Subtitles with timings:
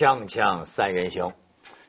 [0.00, 1.34] 锵锵三人行，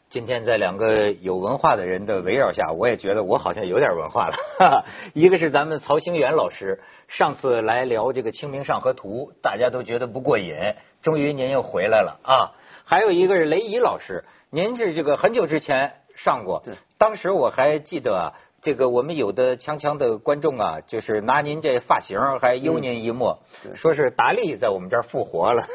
[0.09, 4.35] 今天在两个有文化的人的围绕下，我也觉得我好像有点文化了。
[4.59, 10.57] 哈 哈一个是咱们曹兴元老师，上次来聊这个《清明上河图》，大家都觉得不过瘾，
[11.01, 12.51] 终于您又回来了啊。
[12.83, 16.63] 还有一个是雷怡老师，您是这个很久之前上过，
[16.97, 18.35] 当时我还记得啊。
[18.61, 25.65] 这个我们有的锵锵的观众啊，就是拿您这发型还悠您一默，对说是达利在我们这儿复活了，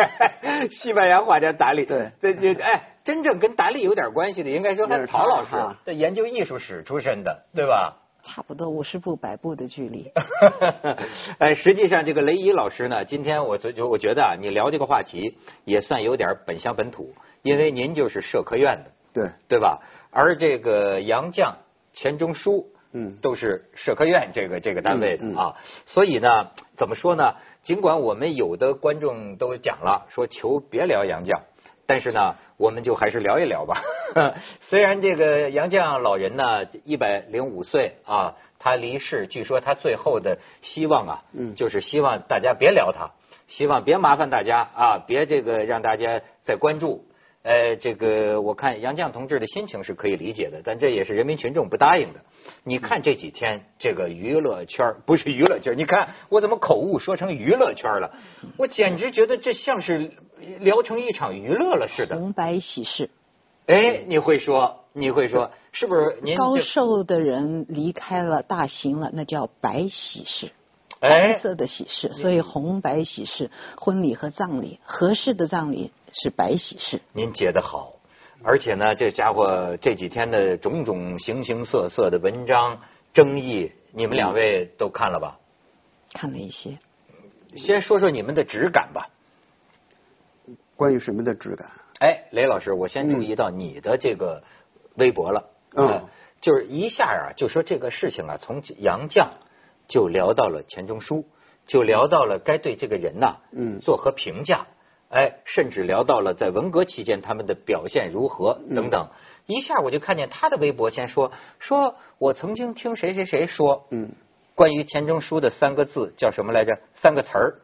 [0.70, 1.86] 西班牙画家达利。
[1.86, 7.96] 对这这哎，真正跟达利有点关系的，应该说他那是曹老师这研究艺术史出身的，对吧？
[8.20, 10.12] 差不多五十步百步的距离。
[11.38, 19.80] 哎，实际上这个雷伊老师呢，今天我就就我觉得啊，你聊这个话题也算有点本乡本土，因为您就是社科院的，对，对吧？
[20.10, 21.54] 而这个杨绛、
[21.98, 25.56] 钱钟书，嗯都是社科院这个这个单位的啊。
[25.84, 27.34] 所以呢，怎么说呢？
[27.64, 31.40] 尽管我们有的观众都讲了，说求别聊杨绛，
[31.86, 33.82] 但是呢，我们就还是聊一聊吧。
[34.62, 43.10] 虽然这个杨绛老人呢，一百零五岁啊，他离世，据说他最后的希望啊，嗯就是希望大家别聊他，
[43.48, 47.04] 希望别麻烦大家啊，别这个让大家再关注。
[47.42, 52.20] 呃，这个我看杨绛同志的心情是可以理解的，但这也是人民群众不答应的。
[52.64, 58.12] 你看这几天这个娱乐圈儿不是娱乐圈儿，你看我怎么口误说成娱乐圈儿了？
[58.56, 60.12] 我简直觉得这像是
[60.58, 62.16] 聊成一场娱乐了似的。
[62.16, 63.08] 红白喜事，
[63.66, 70.50] 哎，你会说，你会说，是不是您高寿的人离开了大行了，那叫白喜事。
[71.00, 77.00] 哎白色的喜事，所以红白喜事，婚礼和葬礼，合适的葬礼是白喜事。
[77.12, 77.94] 您解得好，
[78.42, 82.80] 而且呢，这家伙这几天的种种形形色色的文章
[83.12, 85.38] 争议，你们两位都看了吧？
[86.12, 86.78] 看了一些，
[87.54, 89.08] 先说说你们的质感吧。
[90.74, 91.70] 关于什么的质感？
[92.00, 94.42] 哎，雷老师，我先注意到你的这个
[94.96, 96.08] 微博了，嗯呃
[96.40, 99.28] 就是一下啊，就说这个事情啊，从杨绛
[99.88, 101.24] 就聊到了钱钟书，
[101.66, 104.66] 就聊到了该对这个人呐、嗯作何评价，
[105.08, 109.08] 哎，甚至聊到了在文革期间他们的表现如何等等。
[109.46, 114.12] 一下我就看见他的微博先说，说我曾经听谁谁谁说，嗯，
[114.54, 116.78] 关于钱钟书的三个字叫什么来着？
[116.94, 117.54] 三个词儿，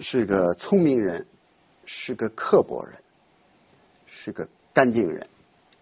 [0.00, 1.26] 是个聪明人，
[1.84, 2.94] 是个刻薄人，
[4.06, 5.26] 是个干净人。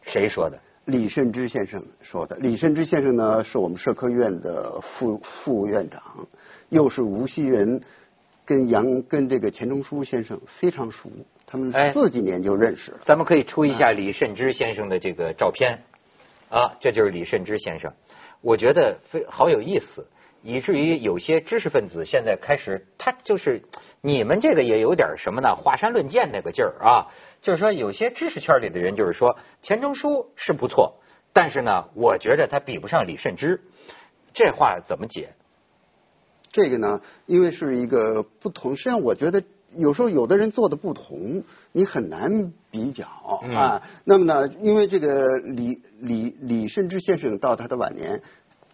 [0.02, 0.58] 谁说的？
[0.86, 2.36] 李慎之先生说的。
[2.40, 6.02] 李慎之先生呢，是我们社科院的副副院长，
[6.70, 7.80] 又是无锡人，
[8.44, 11.08] 跟杨跟这个钱钟书先生非常熟，
[11.46, 12.98] 他们哎四几年就认识了。
[13.04, 15.78] 咱们可以出一下李慎之先生的这个照片，
[16.48, 17.92] 啊，这就是李慎之先生，
[18.40, 20.04] 我觉得非好有意思，
[20.42, 23.62] 以至于有些知识分子现在开始，他就是
[24.00, 25.54] 你们这个也有点什么呢？
[25.54, 27.06] 华山论剑那个劲儿啊，
[27.40, 30.96] 就是说有些知识圈里的人就是说钱钟书是不错，
[31.32, 33.60] 但是呢，我觉得他比不上李慎之，
[34.34, 35.30] 这话怎么解？
[36.50, 39.42] 这个呢，因为是一个不同，实际上我觉得
[39.74, 43.06] 有时候有的人做的不同，你很难比较
[43.42, 43.82] 嗯啊。
[44.04, 48.20] 那么呢，因为这个李李李慎之先生到他的晚年，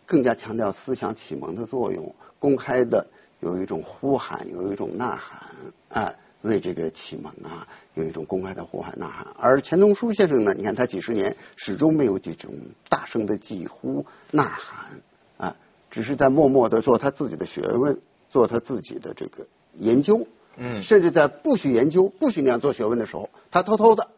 [0.09, 3.07] 更加强调思想启蒙的作用，公开的
[3.41, 6.15] 有一种呼喊，有一种呐喊啊。
[6.43, 12.55] 为这个启蒙啊，有一种公开的呼喊呐喊，而钱钟书先生呢，你看他几十年始终没有这种
[12.89, 15.01] 大声的疾呼呐喊
[15.37, 15.57] 啊，
[15.91, 17.99] 只是在默默的做他自己的学问，
[18.31, 24.09] 做他自己的这个研究，嗯甚至在不许研究、不许那样做学问的时候，他偷偷的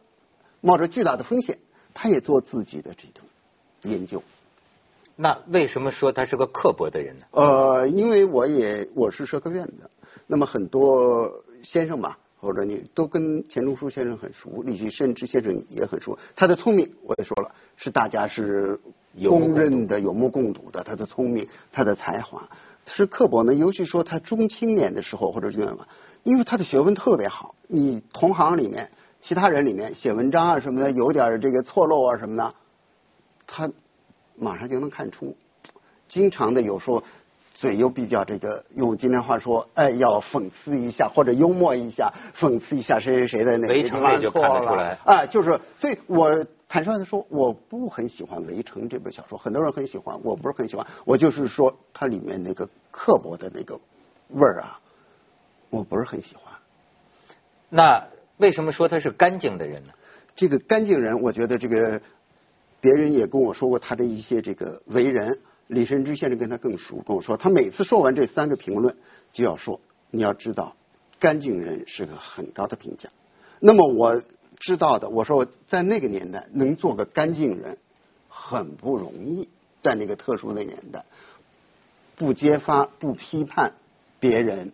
[0.61, 1.57] 冒着巨大的风险，
[1.95, 3.25] 他也做自己的这种
[3.81, 4.21] 研究。
[5.21, 7.25] 那为什么说他是个刻薄的人呢？
[7.29, 9.87] 呃，因为我也我是社科院的，
[10.25, 16.17] 那么很多先生吧，或者你都跟钱钟书先生很熟，李济深之先生也很熟。
[16.35, 18.79] 他的聪明我也说了，是大家是
[19.27, 20.83] 公认的、有目共睹的。
[20.83, 22.49] 他的聪明，他的才华，
[22.87, 23.53] 是刻薄呢。
[23.53, 25.87] 尤其说他中青年的时候或者是什么，
[26.23, 28.89] 因为他的学问特别好，你同行里面
[29.21, 32.55] 其他人里面写文章啊什么的有点这个错漏啊什么的，
[33.45, 33.69] 他
[34.37, 35.35] 马上就能看出。
[36.07, 37.03] 经常的有时候
[37.53, 53.79] 嘴又比较这个，用今天话说，哎，要讽刺一下或者幽默一下，讽刺一下谁谁谁的那个围地方城里就错了看得出来啊，就是，所以我坦率的说，我不很喜欢《围城》这本小说，很多人很喜欢，我不是很喜欢，我就是说它里面那个刻薄的那个
[54.29, 54.79] 味儿啊，
[55.69, 56.53] 我不是很喜欢。
[57.69, 58.07] 那
[58.37, 59.93] 为什么说他是干净的人呢？
[60.35, 62.01] 这个干净人，我觉得这个
[62.81, 65.39] 别人也跟我说过他的一些这个为人。
[65.67, 68.97] 李慎之先生跟他更熟，跟我说，他每次说完这三个评论，
[69.31, 69.79] 就要说，
[70.09, 70.75] 你要知道，
[71.17, 73.09] 干净人是个很高的评价。
[73.61, 74.21] 那么我
[74.57, 75.07] 知道的。
[75.07, 77.77] 我说我在那个年代能做个干净人，
[78.27, 79.47] 很不容易，
[79.81, 81.05] 在那个特殊的年代，
[82.17, 83.75] 不揭发、不批判
[84.19, 84.73] 别人，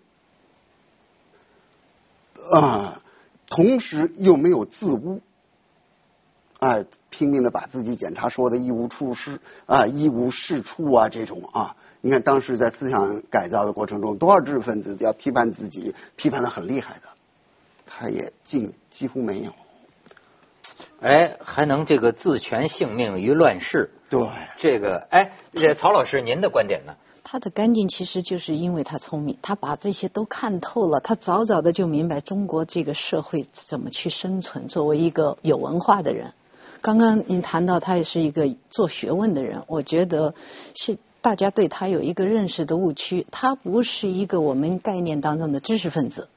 [2.52, 3.04] 啊，
[3.46, 5.22] 同时又没有自污，
[6.58, 6.86] 哎，
[7.18, 17.08] 拼命的把自己检查说的一无处事啊，一无是处啊，这种啊，你看当时在思想改造的过程中，多少知识分子要批判自己，批判的很厉害的，
[17.88, 19.52] 他也尽几乎没有。
[21.02, 24.30] 哎，还能这个自全性命于乱世，对，
[24.60, 26.94] 这个哎，这曹老师您的观点呢？
[27.24, 34.68] 他的干净其实就是因为他聪明，他把这些都看透了，他早早的就明白中国这个社会怎么去生存。
[34.68, 36.34] 作为一个有文化的人，
[36.82, 40.34] 刚刚您谈到他也是一个做学问的人，我觉得
[40.76, 46.30] 是大家对他有一个认识的误区，他不是一个我们概念当中的知识分子。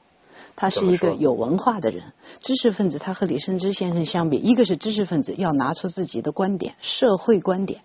[0.55, 2.11] 他是一个有文化的人，
[2.41, 2.99] 知识分子。
[2.99, 7.79] 他和李慎之先生相比，一个是知识分子，要拿出自己的观点、社会观点；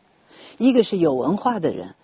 [0.58, 1.94] 一个是有文化的人。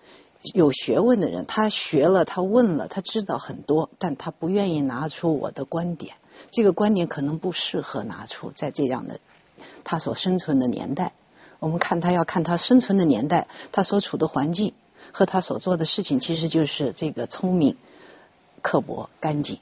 [0.53, 6.15] 有学问的人，他学了，他问了，他知道很多，但他不愿意拿出我的观点。
[6.51, 9.19] 这个观点可能不适合拿出在这样的
[9.83, 11.11] 他所生存的年代。
[11.59, 14.73] 我们看他要看他生存的年代，他所处的环境
[15.11, 17.77] 和他所做的事情，其实就是这个聪明、
[18.61, 19.59] 刻薄、干净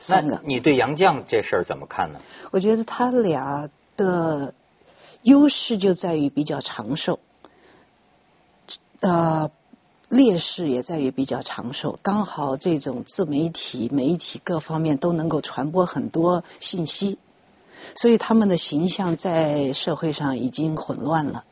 [0.00, 0.40] 三个。
[0.44, 2.20] 你对杨绛这事儿怎么看呢？
[2.50, 4.54] 我觉得他俩的
[5.22, 7.18] 优势就在于比较长寿，
[9.00, 9.50] 呃。
[10.08, 17.18] 劣势也在于比较长寿，刚好这种自媒体、媒体各方面都能够传播很多信息，
[17.94, 21.44] 所以他们的形象在社会上已经混乱了。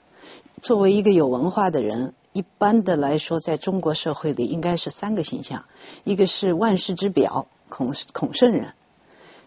[0.63, 5.65] 作为一个有文化的人，一般的来说，在中国社会里应该是三个形象：
[6.05, 8.71] 一个是万世之表孔孔圣人；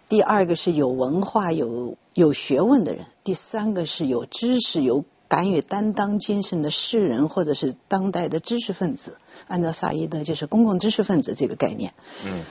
[0.09, 5.05] 第二个是有文化、有有学问的人；第三个是有知识、有。
[5.29, 9.17] 敢于担当精神的诗人，或者是当代的知识分子，
[9.49, 11.93] 按照萨伊德就是公共知识分子这个概念。
[12.25, 12.45] 嗯，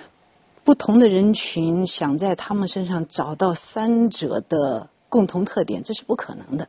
[0.66, 6.66] 不同的人群想在他们身上找到三者的共同特点，这是不可能的。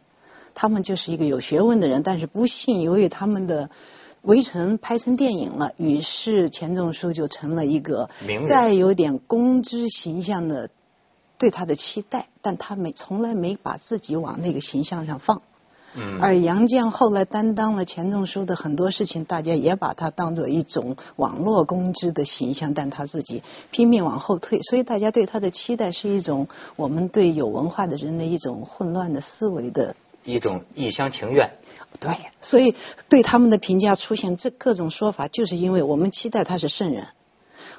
[0.54, 3.66] 他们就是一个有学问的人，但是不幸由于他们的
[4.22, 8.12] 《围城》拍成电影了，于是钱钟书就成了一个
[8.48, 10.70] 带有点公知形象的
[11.40, 15.42] 对他的期待，但他没从来没把自己往那个形象上放。
[16.22, 23.42] 而杨绛后来担当了钱钟书的很多事情，大家也把他当做一种网络公知的形象，但他自己
[23.72, 31.50] 拼命往后退，所以大家对他的期待是一种我们对有文化的人的一种混乱的思维的一种一厢情愿。
[32.00, 32.76] 对，所以
[33.10, 37.08] 对他们的评价出现这各种说法，就是因为我们期待他是圣人，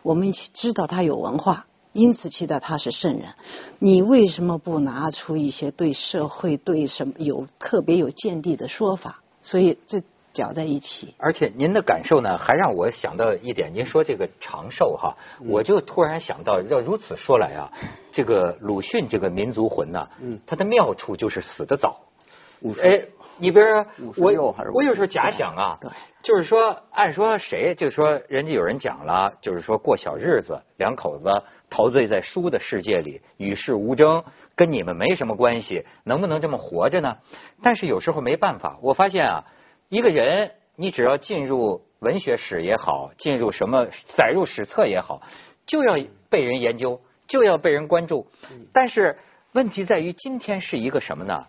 [0.03, 1.67] 我们知道他有文化。
[1.93, 3.31] 因此期待他是圣人，
[3.79, 9.20] 你为什么不拿出一些对社会、对什么有特别有见地的说法？
[9.43, 10.02] 所以这
[10.32, 11.14] 搅在一起。
[11.19, 13.73] 而且您的感受呢，还让我想到一点。
[13.73, 15.17] 您说这个长寿哈，
[15.49, 17.73] 我就突然想到，要如此说来啊，
[18.12, 20.08] 这个鲁迅这个民族魂呢，
[20.46, 22.00] 他的妙处就是死得早。
[22.82, 23.00] 哎，
[23.38, 23.87] 你比如说
[24.17, 25.79] 我，我有时候假想啊，
[26.23, 31.32] 就是说，按说谁，就是说，人家有人讲了，就是说过小日子，两口子
[31.70, 34.25] 陶醉在书的世界里，与世无争，
[34.56, 37.19] 跟你们没什么关系，能不能这么活着呢？
[37.63, 39.44] 但是有时候没办法，我发现啊，
[39.89, 45.22] 一个人，你只要进入文学史也好，进入什么载入史册也好，
[45.67, 45.96] 就要
[46.31, 48.27] 被人研究，就要被人关注。
[48.72, 49.19] 但是
[49.53, 51.46] 问题在于，今天是一个什么呢？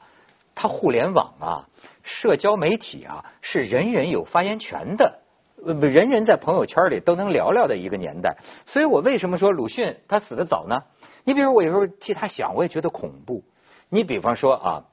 [0.55, 1.69] 它互联网啊，
[2.03, 5.19] 社交媒体啊，是人人有发言权的，
[5.65, 8.37] 人人在朋友圈里都能聊聊的一个年代。
[8.65, 10.83] 所以我为什么说鲁迅他死的早呢？
[11.23, 13.43] 你比如我有时候替他想，我也觉得恐怖。
[13.89, 14.83] 你比方说啊，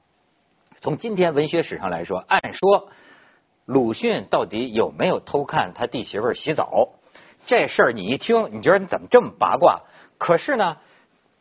[0.81, 2.89] 从今天文学史上来说，按说
[3.65, 6.89] 鲁迅到底有没有偷看他弟媳妇洗澡
[7.45, 9.81] 这事儿，你一听，你觉得你怎么这么八卦？
[10.17, 10.77] 可是呢，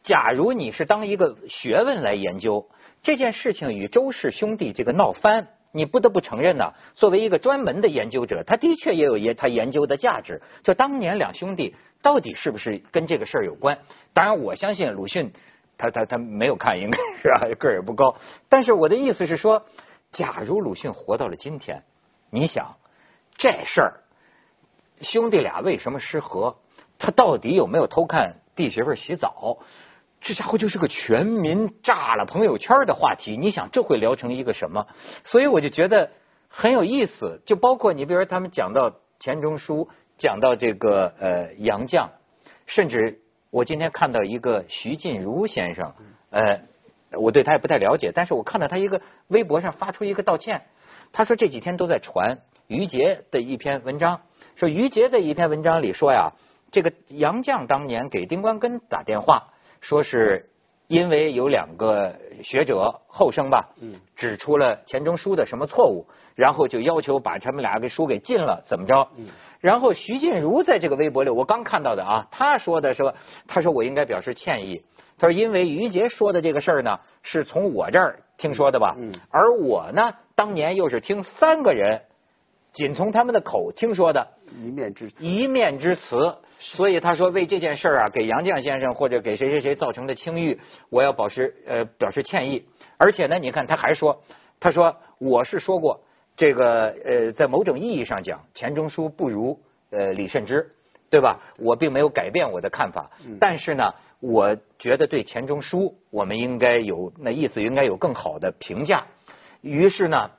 [0.02, 2.68] 假如你是当一个学问来研究。
[3.02, 6.72] 这件事情与周氏兄弟这个闹翻，你不得不承认呢。
[6.94, 10.40] 作为一个专门的研究者，他的确也有研他研究的价值。
[10.64, 13.78] 就当年两兄弟到底是不是跟这个事儿有关？
[14.14, 15.32] 当然，我相信鲁迅
[15.76, 18.16] 他他他没有看，应该是啊，个儿也不高。
[18.48, 19.66] 但是我的意思是说，
[20.12, 21.82] 假如鲁迅活到了今天，
[22.30, 22.76] 你想
[23.36, 24.00] 这事儿，
[25.02, 26.56] 兄弟俩为什么失和？
[26.98, 29.58] 他到底有没有偷看弟媳妇洗澡？
[30.26, 34.88] 这家伙就是个全民炸了朋友圈的话题，你想这会聊成一个什么？
[35.22, 36.10] 所以我就觉得
[36.48, 37.40] 很有意思。
[37.46, 42.08] 就包括你，比如说他们讲到钱钟书，讲到这个呃杨绛，
[42.66, 45.94] 甚至我今天看到一个徐静茹先生，
[46.30, 46.62] 呃，
[47.12, 50.64] 我对他也不太了解，但是我看到他一个微博上发出一个道歉，
[51.12, 54.22] 他说这几天都在传于杰的一篇文章，
[54.56, 56.32] 说于杰的一篇文章里说呀，
[56.72, 59.52] 这个杨绛当年给丁关根打电话，
[59.86, 60.44] 说是
[60.88, 62.12] 因为有两个
[62.42, 63.68] 学者后生吧，
[64.16, 69.08] 指出了钱钟书的什么错误，然后就要求把他们俩给书给禁了，怎么着？
[69.60, 73.14] 然后徐静茹在这个微博里，我刚看到的啊，他说的说，
[73.46, 74.82] 他说我应该表示歉意。
[75.18, 78.96] 他说因为于杰说的这个事儿呢，是从我这儿听说的吧，
[79.30, 80.02] 而我呢，
[80.34, 82.02] 当年又是听三个人，
[82.72, 84.26] 仅从他们的口听说的，
[84.56, 86.38] 一面之词，一面之词。
[86.58, 90.58] 所以他说为这件事儿啊，给杨绛先生或者给谁谁谁造成的清誉，
[90.90, 92.64] 我要保持呃表示歉意。
[92.96, 94.22] 而且呢，你看他还说，
[94.58, 96.00] 他说我是说过。
[96.38, 99.58] 这个呃，在某种意义上讲，钱钟书不如
[99.88, 100.70] 呃李慎之，
[101.08, 101.40] 对吧？
[101.58, 103.10] 我并没有改变我的看法，
[103.40, 109.06] 但是呢，我觉得对钱钟书，我们应该有那意思，应该有更好的评价。
[109.62, 110.30] 于是呢，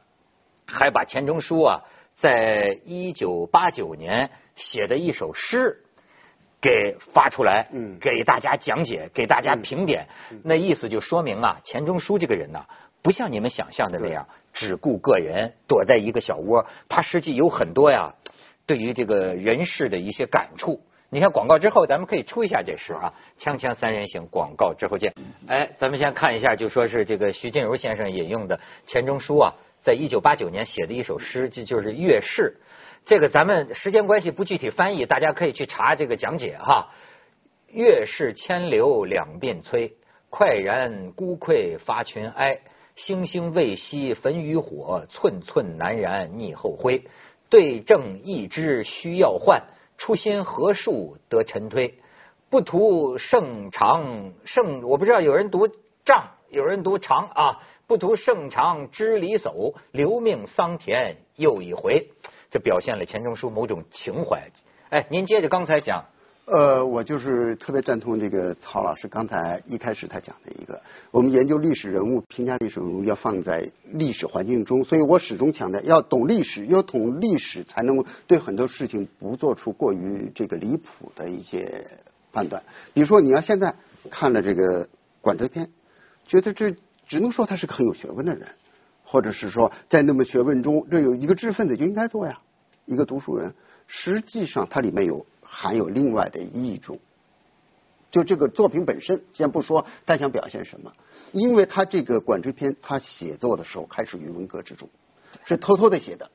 [0.68, 1.82] 还把钱钟书啊，
[2.18, 5.84] 在一九八九年写的一首诗
[6.60, 7.68] 给发出来，
[8.02, 10.08] 给大家讲解，给大家评点。
[10.44, 12.66] 那意思就说明啊，钱钟书这个人呢。
[13.04, 16.66] 不像你们想象的那样，只顾个人，躲在一个小窝。
[16.90, 18.16] 他实际有很多呀，
[18.66, 20.82] 对于这个人事的一些感触。
[21.10, 25.14] 你看广告之后，咱们可以出一下这诗啊，《锵锵三人行》广告之后见。
[25.48, 29.54] 哎，咱们先看一下，就说是这个徐静茹先生引用的钱钟书啊，
[29.88, 32.58] 在一九八九年写的一首诗，就就是《月事》。
[33.06, 36.89] 这个咱们时间关系不具体翻译，大家可以去查这个讲解哈。
[37.70, 39.94] 月事千流两鬓催，
[40.29, 42.60] 快然孤愧发群哀。
[42.98, 47.06] 星星未熄焚余火，寸寸难燃逆后灰。
[47.50, 49.67] 对症一知需要换，
[49.98, 51.98] 初心何数得尘推。
[52.50, 55.70] 不图胜长胜，我不知道有人读
[56.03, 57.60] 丈，有人读长啊。
[57.86, 62.10] 不图胜长知离叟，留命桑田又一回。
[62.52, 64.50] 这表现了钱钟书某种情怀。
[64.90, 66.04] 哎，您接着刚才讲。
[66.48, 81.88] 呃，我就是特别赞同这个曹老师刚才一开始他讲的一个，我们研究历史人物、评价历史人物要放在历史环境中，所以我始终强调要懂历史，要懂历史才能对很多事情不做出过于这个离谱的一些
[82.34, 82.62] 判断。
[82.94, 83.76] 比如说，你要现在
[84.10, 84.90] 看了这个
[85.22, 85.70] 管锥篇，
[86.27, 86.75] 觉得这
[87.07, 88.50] 只能说他是个很有学问的人，
[89.03, 92.39] 或者是说在那么学问中，这有一个知识分子就应该做呀，
[92.86, 93.55] 一个读书人，
[93.88, 95.25] 实际上它里面有。
[95.50, 97.00] 含有另外的一种，
[98.12, 100.91] 就这个作品本身，先不说他想表现什么，
[101.31, 104.89] 因为他这个管锥篇，他写作的时候开始于文革之中，
[105.46, 106.29] 是偷偷的写的，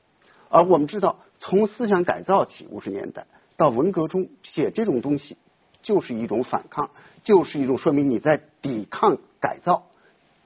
[0.49, 5.37] 而我们知道，从思想改造起，五十年代到文革中写这种东西，
[5.83, 6.89] 就是一种反抗，
[7.23, 9.89] 就是一种说明你在抵抗改造，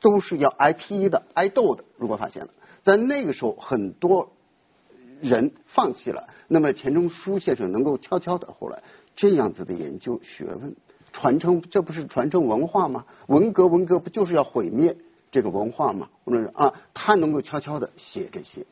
[0.01, 1.85] 都是要挨批的、挨斗的。
[1.97, 2.49] 如果发现了，
[2.83, 4.33] 在那个时候，很多。
[5.19, 8.83] 人放弃了，那么钱钟书先生能够悄悄的后来
[9.15, 10.75] 这样子的研究学问
[11.11, 13.03] 传承，这不是传承文化吗？
[13.25, 14.95] 文革文革不就是要毁灭
[15.31, 16.09] 这个文化吗？
[16.23, 18.67] 我说啊，他能够悄悄的写这些，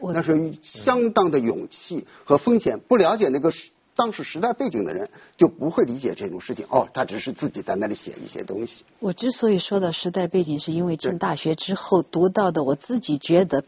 [0.00, 2.80] 那是相当的勇气和风险。
[2.80, 3.52] 不了解那个
[3.96, 6.66] 当时时代背景的人就不会理解这种事情。
[6.68, 8.84] 哦，他只是自己在那里写一些东西。
[9.00, 13.64] 我之所以说到时代背景，是因为进大学之后读到的，我自己觉得。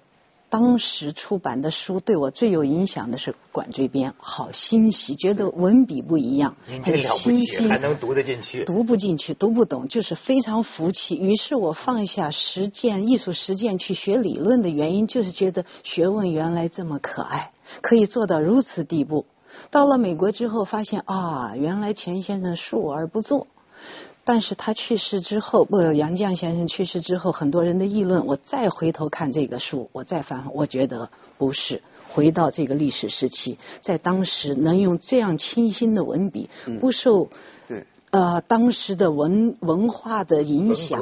[0.50, 8.64] 当时出版的书对我最有影响的是《管锥编》，好欣喜，觉得文笔不一样，很新鲜，还能读得进去。
[8.64, 11.16] 读不进去，读不懂，就是非常服气。
[11.16, 17.50] 于是我放下实践艺术实践去学理论的原因，就是觉得学问原来这么可爱，
[17.82, 19.26] 可以做到如此地步。
[19.70, 23.46] 到了美国之后，发现啊，原来钱先生述而不作。
[24.24, 37.30] 但是他去世之后，不，杨绛先生去世之后，很多人的议论，我再回头看这个书，我再翻，我觉得不是回到这个历史时期，在当时能用这样清新的文笔，不受
[37.66, 37.86] 对。
[38.10, 40.98] 呃，当时的文文化的影响，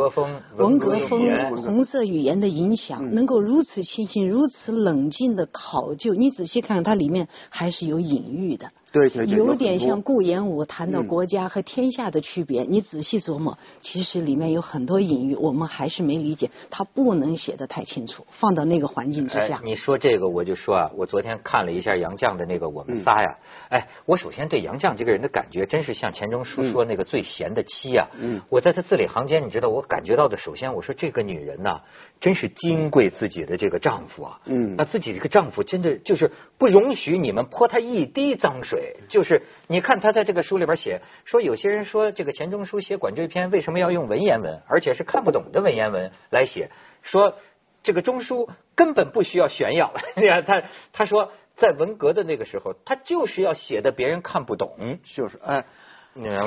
[0.57, 8.71] 文革风、红色语言的影响，能够如此清新、如此冷静的考究，你仔细看，它里面还是有隐喻的。
[8.99, 9.37] 对对对。
[9.37, 19.61] 有点像顾炎武谈到国家和天下的区别，你仔细琢磨，其实里面有很多隐喻，我们还是没理解，他不能写的太清楚，放到那个环境之下。
[19.63, 23.39] 你说这个，我就说啊，我昨天看了一下杨绛的那个《我们仨》呀，
[23.69, 26.97] 哎，我首先对杨绛这个人的感觉，真是像钱钟书说那。
[26.97, 31.83] 个最贤的妻啊，嗯我在他字里行间，你知道我感觉到的，首先我说这个女人呐，
[32.21, 38.86] 真是金贵自己的这个丈夫啊，嗯那自己这个丈夫真的就是不容许你们泼他一滴脏水。
[38.87, 46.71] 对，就是你看他在这个书里边写说，有些人说这个钱钟书写《管锥篇》为什么要用文言文，而且是看不懂的文言文来写？
[47.03, 47.35] 说
[47.83, 49.93] 这个钟书根本不需要炫耀。
[50.17, 50.63] 你 看他
[50.93, 54.99] 他说，在文革的那个时候，他就是要写的别人看不懂。
[55.03, 55.65] 就是哎，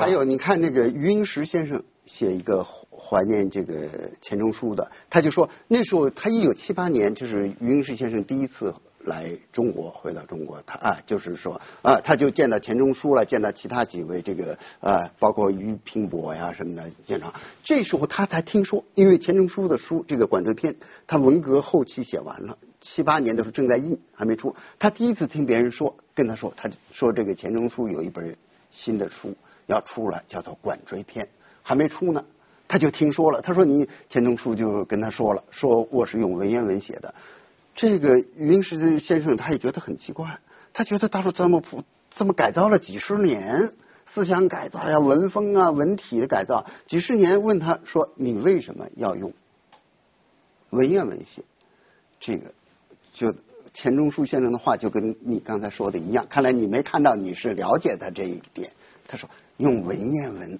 [0.00, 3.74] 还有你看那个余英时先生写一个怀念这个
[4.22, 20.72] 钱钟书的，他就说那时候他一九七八年就是余英时先生第一次来中国，回到中国，他啊就是说啊他就见到钱钟书了，见到其他几位这个啊包括俞平伯呀什么的见场，这时候他才听说，因为钱钟书的书这个《管锥篇》，
[21.06, 22.56] 他文革后期写完了。
[22.82, 24.54] 七八年的时候正在印，还没出。
[24.78, 28.34] 他第一次听别人说，跟他说，他说这个钱钟书有一本
[28.70, 29.34] 新的书
[29.66, 31.24] 要出来，叫做《管锥篇》，
[31.62, 32.24] 还没出呢。
[32.66, 37.14] 他就听说了，他说你钱钟书就跟他说了，说我是用文言文写的。
[37.74, 40.38] 这个余英时先生他也觉得很奇怪，
[40.72, 43.72] 他觉得他说这么普这么改造了几十年，
[44.12, 49.32] 思想改造呀、文风啊、文体的改造，几十年，问他说你为什么要用
[50.70, 51.42] 文言文写？
[52.18, 52.52] 这个
[53.12, 53.34] 就
[53.72, 58.72] 钱钟书先生的话就跟你刚才说的一样，看来你没看到你是了解他这一点。
[59.08, 60.58] 他说用文言文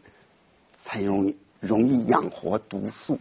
[0.84, 3.18] 才容易容易养活毒素。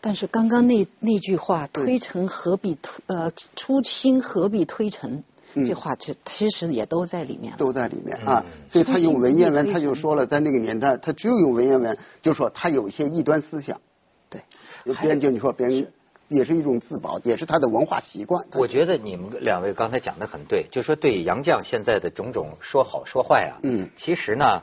[0.00, 5.24] 但是刚刚那那句话“推陈何必推呃初心何必推陈”，
[5.54, 5.64] 嗯。
[5.64, 7.58] 这话其其实也都在里面了。
[7.58, 13.80] 都在里面啊，所以他用文言文，他就说了，在那个年代，他只有用文言文，就说他有一些异端思想，
[14.28, 14.42] 对，
[14.84, 15.92] 别人就你说别人
[16.28, 18.44] 也是一种自保，也是他的文化习惯。
[18.54, 23.88] 我觉得你们两位刚才讲的很对，就说对杨绛现在的种种说好说坏啊，嗯。
[23.96, 24.62] 其实呢，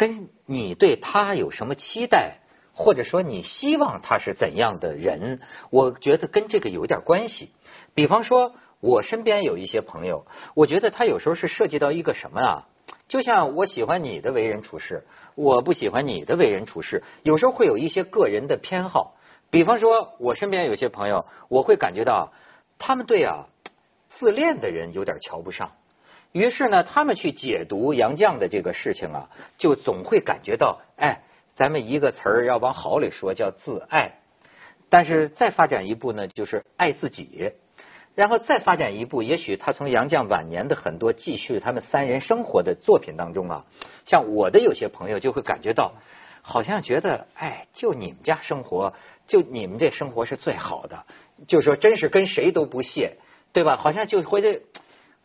[0.00, 2.38] 跟你对他有什么期待，
[2.72, 7.50] 或者说你希望他是怎样的人，我觉得跟这个有点关系。
[7.92, 12.66] 比方说，我身边有一些朋友，我觉得他有时候是涉及到一个什么啊？
[13.08, 15.04] 就像我喜欢你的为人处事，
[15.34, 19.16] 我不喜欢你的为人处事，有时候会有一些个人的偏好。
[19.50, 22.32] 比方说，我身边有些朋友，我会感觉到
[22.78, 23.48] 他们对啊
[24.08, 25.72] 自恋的人有点瞧不上，
[26.32, 31.22] 于是呢，他们去解读杨绛的这个事情啊，就总会感觉到，哎，
[31.54, 34.20] 咱们一个词儿要往好里说叫自爱，
[34.88, 37.52] 但是再发展一步呢，就是爱自己。
[38.16, 43.64] 然后再发展一步，也许他从杨绛晚年的很多记叙他们三人生活的作品当中啊，
[44.04, 45.94] 像我的有些朋友就会感觉到，
[46.42, 48.94] 好像觉得，哎，就你们家生活，
[49.26, 51.06] 就你们这生活是最好的，
[51.46, 53.16] 就是说真是跟谁都不屑，
[53.52, 53.76] 对吧？
[53.76, 54.62] 好像就会这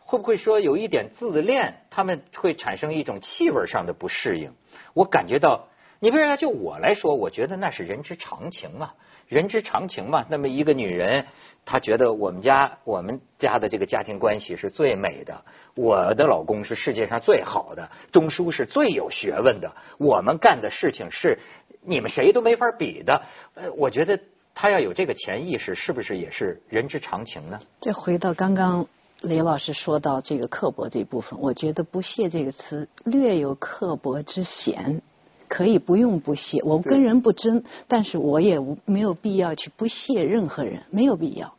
[0.06, 4.54] 会不会说有一点自恋，他们会产生一种气味上的不适应？
[4.94, 5.68] 我感觉到，
[6.00, 8.96] 你比如说就我来说，我觉得那是人之常情啊。
[9.28, 11.26] 人之常情嘛，那么一个女人，
[11.66, 21.40] 她觉得我们家我们家的这个家庭关系是最美的，我的老公是世界上最好的，钟书是最有学问的，我们干的事情是
[21.82, 23.24] 你们谁都没法比的。
[23.56, 24.20] 呃，我觉得
[24.54, 27.60] 她要有这个潜意识，是不是也是人之常情呢？
[27.82, 28.88] 这回到刚刚
[29.26, 35.02] 雷老师说到这个刻薄这部分，我觉得“不屑”这个词略有刻薄之嫌。
[35.48, 41.54] 可以不用不屑，我跟人不争，但是我也没有必要去不屑任何人，没有必要。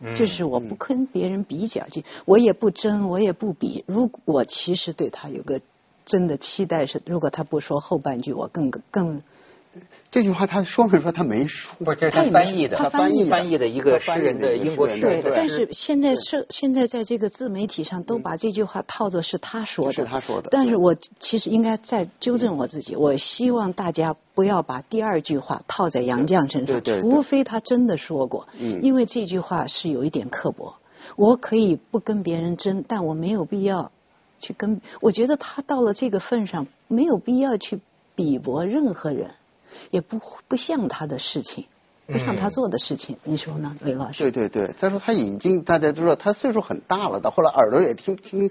[0.00, 3.84] 嗯就是我不跟别人比较，就我也不争，我也不比。
[3.86, 5.60] 如果我其实对他有个
[6.06, 9.22] 真的期待是，如果他不说后半句，我更更
[10.10, 11.74] 这句话他说没说他没说？
[11.84, 15.22] 不是，这是他翻译的，他翻译翻译的一个诗人的英国诗对人。
[15.22, 20.48] 对，但是现在是现在在这个自媒体上都把这句话套作是他说的，是他说的。
[20.50, 28.82] 但是我其实应该再纠正我自己，我希望大家不要把第二句话套在杨绛身上，除非他真的说过，嗯。
[28.82, 30.74] 因为这句话是有一点刻薄。
[31.16, 33.90] 我可以不跟别人争，但我没有必要
[34.38, 34.80] 去跟。
[35.00, 37.80] 我觉得他到了这个份上，没有必要去
[38.14, 39.32] 比驳任何人，
[39.90, 41.66] 也不不像他的事情，
[42.06, 43.16] 不像他嗯做的事情。
[43.24, 44.30] 你说呢，李老师？
[44.30, 48.50] 对对对，再说他已经大家都知道他岁数很大了，到后来耳朵也听不清，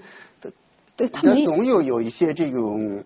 [0.96, 3.04] 对他没总有有一些这种。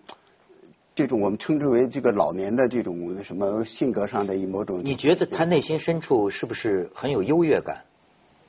[0.95, 7.83] 这种我们称之为这个老年的这种什么性格上的某种，你觉得他内心深处是不是很有优越感？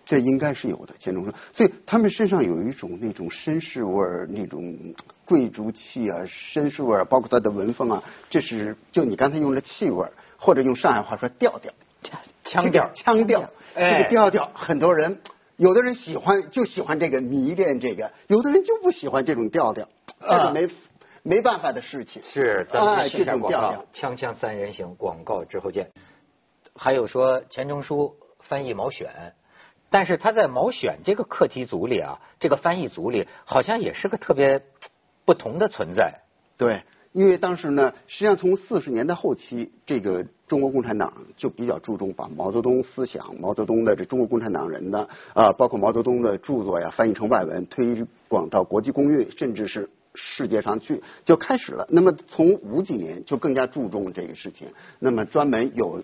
[0.09, 1.31] 这应该是有的，钱钟书。
[1.53, 4.94] 所以他们身上有一种那种绅士味儿，那种
[5.27, 11.71] 贵族气啊，绅士味儿，包括他的文风啊，这是就你刚才用了气味儿，或者用上海话说调调，
[12.42, 15.21] 腔调，腔调，哎这个调调，很多人
[15.59, 19.87] 有的人喜欢就喜欢这个迷恋这个，有的人就不喜欢这种调调，
[20.21, 20.73] 这啊是没
[21.23, 22.23] 没办法的事情。
[22.25, 25.90] 是，咱们哎先听一下广告这种调调，《锵锵三人行》广告之后见。
[26.75, 29.11] 还有说钱钟书翻译毛选，
[29.90, 34.62] 但是他在毛选这个课题组里啊，这个翻译组里好像也是个特别
[35.24, 36.20] 不同的存在。
[36.57, 51.87] 对，因为当时呢，实际上从四十年代后期，这个中国共产党就比较注重把毛泽东思想、毛泽东的这中国共产党人的啊，包括毛泽东的著作呀，翻译成外文，推广到国际公运，甚至是世界上去，就开始了。
[51.90, 56.03] 那么从五几年就更加注重这个事情，那么专门有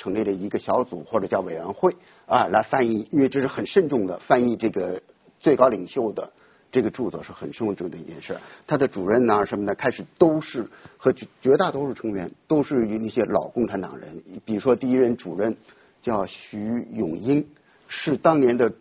[0.00, 5.02] 成立了一个小组或者叫委员会啊，来翻译，因为这是很慎重的翻译这个
[5.38, 6.32] 最高领袖的。
[6.72, 10.64] 这个著作是很慎重的一件事，他的主任呐什么的，开始都是
[10.96, 15.56] 和绝绝大多数成员都是那些老共产党人，比如说第一任主任
[16.00, 16.60] 叫徐
[16.94, 17.44] 永英，
[17.88, 18.72] 是当年的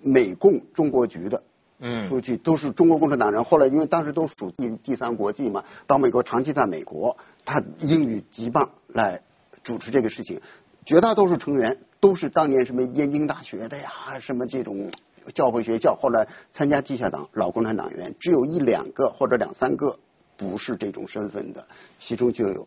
[0.00, 1.42] 美共中国局的
[1.80, 3.44] 嗯书记，都是中国共产党人。
[3.44, 9.20] 后来因为当时都属第第三国际嘛，到美国长期在美国，他英语极棒，来
[9.62, 10.40] 主持这个事情。
[10.84, 14.90] 绝大多数成员都是当年什么燕京大学的呀，什么这种。
[15.36, 19.96] 教会学校后来参加地下党老共产党员，只有一两个或者两三个
[20.36, 21.64] 不是这种身份的，
[22.00, 22.66] 其中就有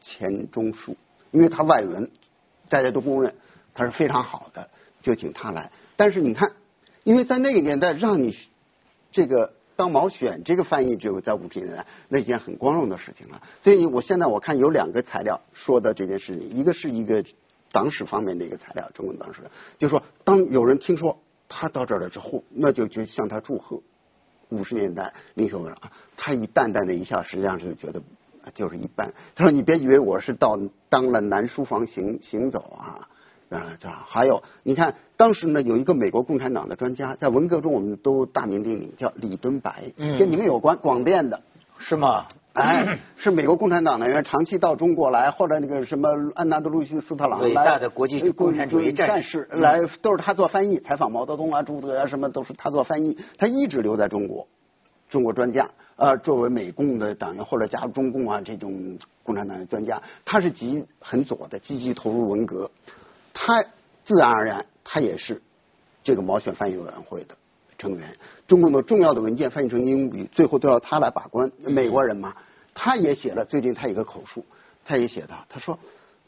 [0.00, 0.96] 钱钟书，
[1.30, 2.10] 因为他外文
[2.68, 3.36] 大家都公认
[3.72, 4.68] 他是非常好的，
[5.00, 5.70] 就请他来。
[5.94, 6.50] 但是你看，
[7.04, 8.36] 因为在那个年代让你
[9.12, 13.42] 这个当毛选这个翻译，只有在五十年代那件很光荣的事情了。
[13.62, 17.24] 所以我现在我看有两个材料说的这件事情，一个是一个
[17.70, 19.42] 党史方面的一个材料，中共党史，
[19.78, 21.18] 就说当有人听说。
[21.48, 23.80] 他到这儿了之后，那就就向他祝贺。
[24.48, 28.02] 五十年代领袖啊，他一淡淡的一笑，实际上是觉得
[28.52, 29.12] 就是一般。
[29.36, 30.58] 他说：“你别以为我是到
[30.88, 33.08] 当了南书房行行走啊
[33.50, 41.40] 啊！”这还有，你看当时呢，有一个美国共产党的专家，在文革中我们都大名鼎鼎，叫李敦白，跟你们有关，广电的，
[41.78, 42.26] 是吗？
[42.54, 53.18] 哎，是美国共产党的人长期到中国来，或者那个什么安纳德路西·斯特朗，伟大的国际共产主义战士来，都是他做翻译，采访毛泽东啊、朱德啊什么，都是他做翻译。
[53.36, 54.48] 他一直留在中国，
[55.10, 62.70] 中国专家啊，作为美共的党员或者加入中共啊这种共产党的专家，他是极很左的，积极投入文革。
[63.38, 63.60] 他
[64.04, 65.42] 自然而然，他也是
[66.02, 67.36] 这个毛选翻译委员会的。
[67.78, 68.16] 成员，
[68.48, 71.52] 中共的重要的文件翻译成英语，最后都要他来把关。
[71.58, 72.34] 美国人嘛，
[72.72, 74.46] 他也写了，最近他一个口述，
[74.82, 75.78] 他也写到，他说，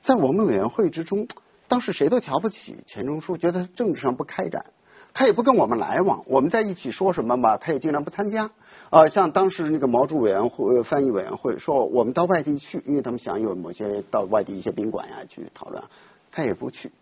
[0.02, 1.26] 在我们委员会之中，
[1.66, 4.66] 当时谁都瞧不起钱钟书，觉得政治上不开展，
[5.14, 8.50] 他也不跟我们来往，我们在一起说什么嘛，他也经常不参加。
[8.90, 15.82] 啊，像当时那个毛主委员会翻译委员会说，我们到外地去，因为他们想有某些到外地一些宾馆呀去讨论，
[16.30, 16.92] 他也不去。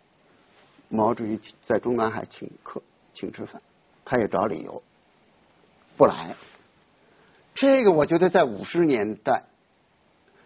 [0.89, 2.81] 毛主席在中南海请客，
[3.13, 3.61] 请吃饭。
[4.05, 4.83] 他也找理由
[5.97, 6.37] 不来，
[7.53, 9.43] 这个我觉得在五十年代，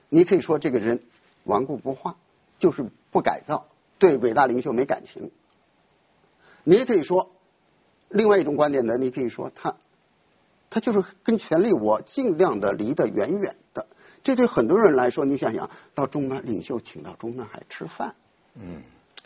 [0.10, 1.04] 你可以说这个人
[1.44, 2.16] 顽固不化，
[2.58, 3.68] 就是不改造，
[4.00, 5.30] 对伟大领袖没感情。
[6.64, 7.32] 你也可以说
[8.10, 9.76] 另外一种观点呢，你可以说他
[10.72, 13.86] 他就是跟权力我尽量的离得远远的。
[14.24, 18.16] 这对很多人来说，你想想到中南领袖请到中南海吃饭，
[18.56, 18.82] 嗯，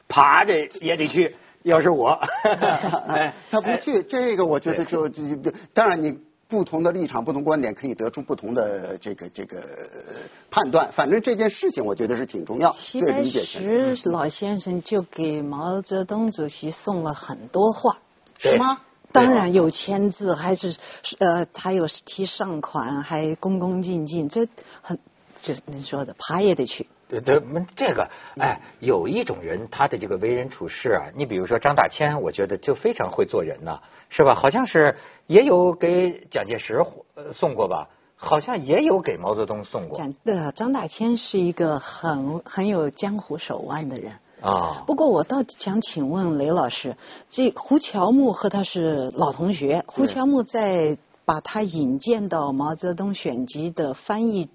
[0.08, 1.36] 爬着也得去。
[1.64, 2.12] 要是我，
[3.10, 6.16] 哎他不去，这个我觉得就这这，当然你
[6.48, 9.64] 不同的立场、不同观点可以得出不同的这个这个
[10.52, 10.92] 判断。
[10.92, 12.72] 反正这件事情我觉得是挺重要。
[12.74, 17.98] 齐白石老先生就给毛泽东主席送了很多话，
[18.38, 18.82] 是吗？
[19.12, 20.76] 当然有签字，还是
[21.18, 24.48] 呃，还有提上款，还恭恭敬敬，这
[24.84, 25.00] 很
[25.42, 26.86] 就是您说的，爬也得去。
[27.08, 27.40] 对对，
[27.76, 34.34] 这个哎，有一种人，他的这个为人处事啊，你比如说张大千，我觉得就非常会做人呢，是吧？
[34.34, 34.96] 好像是
[35.28, 36.84] 也有给蒋介石
[37.32, 39.98] 送过吧，好像也有给毛泽东送过。
[40.00, 44.84] 蒋呃，张大千是一个很很有江湖手腕的人啊。
[44.88, 46.98] 不过我倒想请问雷老师，
[47.30, 54.50] 这胡乔木和他是老同学，胡乔木在把他引荐到毛泽东选集的翻译。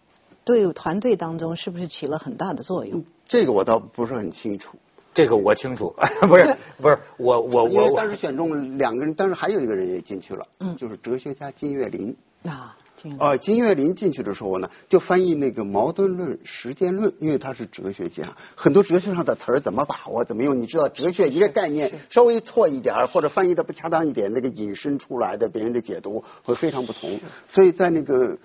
[0.45, 3.05] 对团队当中是不是起了很大的作用？
[3.29, 4.77] 这个我倒不是很清楚。
[5.13, 5.93] 这个我清楚，
[6.29, 12.77] 不是 不是我我我当时选中两个人，当时还有一个人也进去了，嗯，就是哲学家金岳霖啊。
[13.19, 27.19] 呃，金岳霖进去的时候呢，就翻译那个矛盾论、时间论，因为他是哲学家，很多哲学上的词儿怎么把握、怎么用，你知道，哲学一个概念稍微错一点或者翻译的不恰当一点，那个引申出来的别人的解读会非常不同。
[27.49, 28.39] 所以在那个。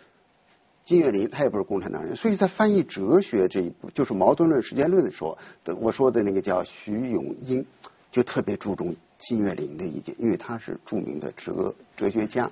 [0.86, 5.38] 金岳霖他也不是共产党人，所以在翻译哲学这一步，就是矛盾论、实践论的时候，
[5.80, 7.65] 我说的那个叫徐永英，
[8.12, 12.52] 就特别注重金岳霖的意见，因为他是著名的哲哲学家。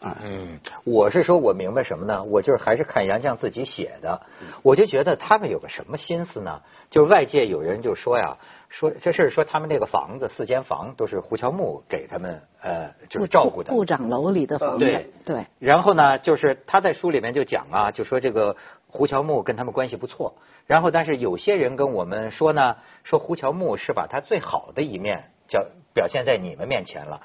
[0.00, 0.18] 啊。
[0.22, 2.24] 嗯，我是说我明白什么呢？
[2.24, 4.22] 我就是还是看杨绛自己写的，
[4.62, 6.62] 我就觉得他们有个什么心思呢？
[6.90, 8.36] 就是外界有人就说呀，
[8.68, 15.46] 说这事儿说他们这个房子四间房都是胡乔木给他们呃就是照顾的，部长楼里的房子，对对。
[15.58, 20.34] 然后呢，就是他在书里面就讲啊，就说这个胡乔木跟他们关系不错。
[20.66, 27.20] 然后，但是有些人跟我们说呢，说胡乔木是把他最好的一面叫表现在你们面前了。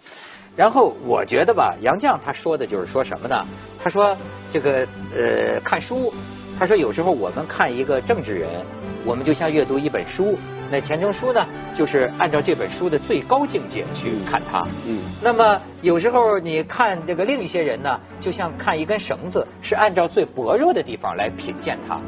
[0.56, 3.45] 然后我觉得吧，杨绛他说的就是说什么呢？
[3.84, 4.15] 他说
[4.51, 6.13] 这个呃看书，
[6.58, 8.65] 他说有时候我们看一个政治人，
[9.06, 10.38] 我们就像阅读一本书。
[10.71, 14.60] 那钱钟书呢，就是按照这本书的最高境界去看他。
[14.88, 14.99] 嗯。
[15.21, 21.99] 那么有时候你看这个另一些人呢，就像看一根绳子，是按照最薄弱的地方来品鉴他。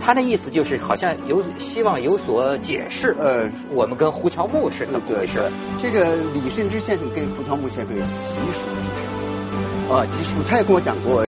[0.00, 3.16] 他的意思就是好像有希望有所解释。
[3.18, 5.50] 呃，我们跟胡乔木是怎么回事？
[5.80, 8.88] 这个李慎之先生跟胡乔木先生极熟极
[9.88, 10.34] 熟，啊，极熟。
[10.48, 11.24] 他也跟我讲过。